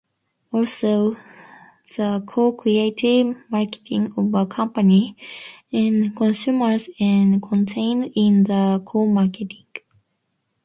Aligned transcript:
Also 0.51 1.15
the 1.95 2.23
Co-creative 2.25 3.37
marketing 3.51 4.11
of 4.17 4.33
a 4.33 4.47
company 4.47 5.15
and 5.71 6.15
consumers 6.15 6.89
are 6.99 7.39
contained 7.39 8.11
in 8.15 8.43
the 8.43 8.81
co-marketing. 8.83 9.67